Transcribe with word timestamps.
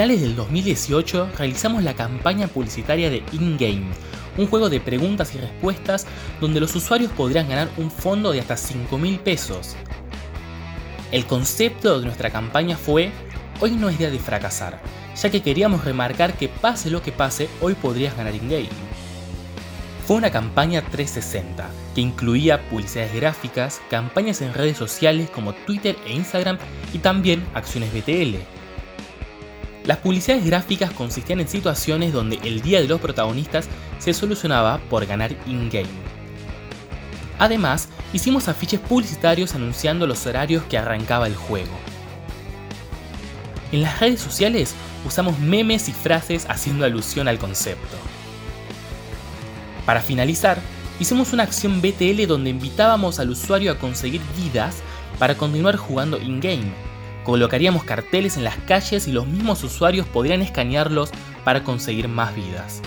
finales 0.00 0.22
del 0.22 0.34
2018 0.34 1.28
realizamos 1.36 1.82
la 1.82 1.92
campaña 1.92 2.48
publicitaria 2.48 3.10
de 3.10 3.22
InGame, 3.32 3.90
un 4.38 4.46
juego 4.46 4.70
de 4.70 4.80
preguntas 4.80 5.34
y 5.34 5.38
respuestas 5.38 6.06
donde 6.40 6.58
los 6.58 6.74
usuarios 6.74 7.12
podrían 7.12 7.50
ganar 7.50 7.68
un 7.76 7.90
fondo 7.90 8.32
de 8.32 8.40
hasta 8.40 8.56
5 8.56 8.96
mil 8.96 9.18
pesos. 9.18 9.76
El 11.12 11.26
concepto 11.26 12.00
de 12.00 12.06
nuestra 12.06 12.30
campaña 12.30 12.78
fue, 12.78 13.10
hoy 13.60 13.72
no 13.72 13.90
es 13.90 13.98
día 13.98 14.10
de 14.10 14.18
fracasar, 14.18 14.80
ya 15.14 15.28
que 15.28 15.42
queríamos 15.42 15.84
remarcar 15.84 16.32
que 16.32 16.48
pase 16.48 16.88
lo 16.88 17.02
que 17.02 17.12
pase, 17.12 17.50
hoy 17.60 17.74
podrías 17.74 18.16
ganar 18.16 18.34
in-game. 18.34 18.70
Fue 20.06 20.16
una 20.16 20.30
campaña 20.30 20.80
360, 20.80 21.68
que 21.94 22.00
incluía 22.00 22.70
publicidades 22.70 23.14
gráficas, 23.14 23.82
campañas 23.90 24.40
en 24.40 24.54
redes 24.54 24.78
sociales 24.78 25.28
como 25.28 25.52
Twitter 25.52 25.94
e 26.06 26.14
Instagram 26.14 26.56
y 26.94 27.00
también 27.00 27.46
acciones 27.52 27.92
BTL. 27.92 28.59
Las 29.84 29.98
publicidades 29.98 30.44
gráficas 30.44 30.90
consistían 30.90 31.40
en 31.40 31.48
situaciones 31.48 32.12
donde 32.12 32.38
el 32.44 32.60
día 32.60 32.80
de 32.80 32.88
los 32.88 33.00
protagonistas 33.00 33.68
se 33.98 34.12
solucionaba 34.12 34.78
por 34.90 35.06
ganar 35.06 35.32
in-game. 35.46 35.88
Además, 37.38 37.88
hicimos 38.12 38.48
afiches 38.48 38.80
publicitarios 38.80 39.54
anunciando 39.54 40.06
los 40.06 40.26
horarios 40.26 40.64
que 40.64 40.76
arrancaba 40.76 41.26
el 41.26 41.34
juego. 41.34 41.72
En 43.72 43.82
las 43.82 44.00
redes 44.00 44.20
sociales 44.20 44.74
usamos 45.06 45.38
memes 45.38 45.88
y 45.88 45.92
frases 45.92 46.44
haciendo 46.50 46.84
alusión 46.84 47.28
al 47.28 47.38
concepto. 47.38 47.96
Para 49.86 50.02
finalizar, 50.02 50.58
hicimos 50.98 51.32
una 51.32 51.44
acción 51.44 51.80
BTL 51.80 52.26
donde 52.26 52.50
invitábamos 52.50 53.18
al 53.18 53.30
usuario 53.30 53.72
a 53.72 53.78
conseguir 53.78 54.20
vidas 54.36 54.76
para 55.18 55.36
continuar 55.36 55.76
jugando 55.76 56.18
in-game. 56.18 56.89
Colocaríamos 57.24 57.84
carteles 57.84 58.36
en 58.36 58.44
las 58.44 58.56
calles 58.56 59.06
y 59.06 59.12
los 59.12 59.26
mismos 59.26 59.62
usuarios 59.62 60.06
podrían 60.06 60.42
escanearlos 60.42 61.10
para 61.44 61.62
conseguir 61.64 62.08
más 62.08 62.34
vidas. 62.34 62.82